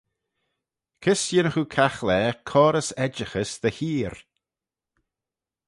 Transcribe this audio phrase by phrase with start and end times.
[1.03, 4.15] Kys yinnagh oo caghlaa coarys edjaghys dty heer?